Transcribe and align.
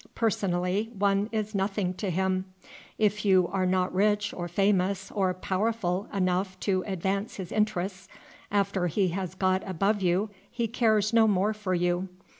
Personally 0.15 0.89
one 0.97 1.29
is 1.31 1.53
nothing 1.53 1.93
to 1.93 2.09
him. 2.09 2.45
If 2.97 3.23
you 3.23 3.47
are 3.49 3.67
not 3.67 3.93
rich 3.93 4.33
or 4.33 4.47
famous 4.47 5.11
or 5.11 5.31
powerful 5.35 6.07
enough 6.11 6.59
to 6.61 6.83
advance 6.87 7.35
his 7.35 7.51
interests, 7.51 8.07
after 8.49 8.87
he 8.87 9.09
has 9.09 9.35
got 9.35 9.61
above 9.69 10.01
you 10.01 10.31
he 10.49 10.67
cares 10.67 11.13
no 11.13 11.27
more 11.27 11.53
for 11.53 11.75
you. 11.75 12.09